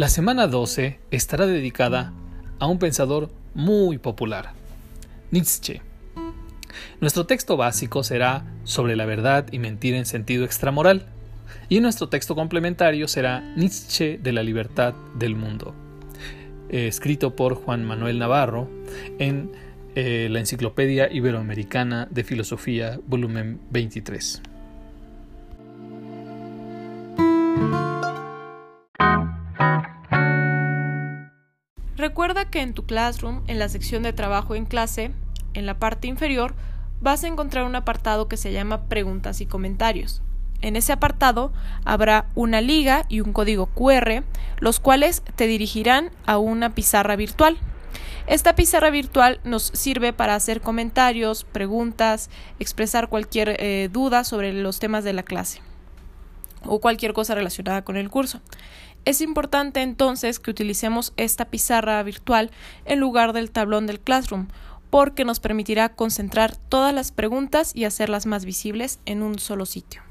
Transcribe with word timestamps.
La 0.00 0.08
semana 0.08 0.46
12 0.46 0.98
estará 1.10 1.46
dedicada 1.46 2.14
a 2.58 2.66
un 2.66 2.78
pensador 2.78 3.28
muy 3.52 3.98
popular, 3.98 4.54
Nietzsche. 5.30 5.82
Nuestro 7.02 7.26
texto 7.26 7.58
básico 7.58 8.02
será 8.02 8.46
sobre 8.64 8.96
la 8.96 9.04
verdad 9.04 9.52
y 9.52 9.58
mentira 9.58 9.98
en 9.98 10.06
sentido 10.06 10.46
extramoral, 10.46 11.04
y 11.68 11.80
nuestro 11.80 12.08
texto 12.08 12.34
complementario 12.34 13.08
será 13.08 13.42
Nietzsche 13.56 14.16
de 14.16 14.32
la 14.32 14.42
libertad 14.42 14.94
del 15.18 15.36
mundo, 15.36 15.74
eh, 16.70 16.86
escrito 16.86 17.36
por 17.36 17.54
Juan 17.54 17.84
Manuel 17.84 18.18
Navarro 18.18 18.70
en 19.18 19.52
eh, 19.96 20.28
la 20.30 20.38
Enciclopedia 20.38 21.12
Iberoamericana 21.12 22.08
de 22.10 22.24
Filosofía, 22.24 22.98
volumen 23.06 23.60
23. 23.70 24.40
Recuerda 32.00 32.46
que 32.46 32.62
en 32.62 32.72
tu 32.72 32.86
Classroom, 32.86 33.42
en 33.46 33.58
la 33.58 33.68
sección 33.68 34.02
de 34.02 34.14
trabajo 34.14 34.54
en 34.54 34.64
clase, 34.64 35.10
en 35.52 35.66
la 35.66 35.78
parte 35.78 36.08
inferior, 36.08 36.54
vas 37.02 37.24
a 37.24 37.28
encontrar 37.28 37.66
un 37.66 37.76
apartado 37.76 38.26
que 38.26 38.38
se 38.38 38.54
llama 38.54 38.84
Preguntas 38.88 39.42
y 39.42 39.46
comentarios. 39.46 40.22
En 40.62 40.76
ese 40.76 40.94
apartado 40.94 41.52
habrá 41.84 42.30
una 42.34 42.62
liga 42.62 43.04
y 43.10 43.20
un 43.20 43.34
código 43.34 43.66
QR, 43.66 44.24
los 44.60 44.80
cuales 44.80 45.22
te 45.36 45.46
dirigirán 45.46 46.10
a 46.24 46.38
una 46.38 46.74
pizarra 46.74 47.16
virtual. 47.16 47.58
Esta 48.26 48.54
pizarra 48.54 48.88
virtual 48.88 49.38
nos 49.44 49.64
sirve 49.64 50.14
para 50.14 50.34
hacer 50.34 50.62
comentarios, 50.62 51.44
preguntas, 51.44 52.30
expresar 52.58 53.10
cualquier 53.10 53.56
eh, 53.58 53.90
duda 53.92 54.24
sobre 54.24 54.54
los 54.54 54.78
temas 54.78 55.04
de 55.04 55.12
la 55.12 55.22
clase 55.22 55.60
o 56.64 56.80
cualquier 56.80 57.12
cosa 57.12 57.34
relacionada 57.34 57.82
con 57.82 57.96
el 57.96 58.10
curso. 58.10 58.40
Es 59.04 59.20
importante 59.20 59.82
entonces 59.82 60.38
que 60.38 60.50
utilicemos 60.50 61.12
esta 61.16 61.46
pizarra 61.46 62.02
virtual 62.02 62.50
en 62.84 63.00
lugar 63.00 63.32
del 63.32 63.50
tablón 63.50 63.86
del 63.86 64.00
Classroom, 64.00 64.48
porque 64.90 65.24
nos 65.24 65.40
permitirá 65.40 65.90
concentrar 65.90 66.56
todas 66.56 66.92
las 66.92 67.12
preguntas 67.12 67.72
y 67.74 67.84
hacerlas 67.84 68.26
más 68.26 68.44
visibles 68.44 69.00
en 69.06 69.22
un 69.22 69.38
solo 69.38 69.64
sitio. 69.64 70.02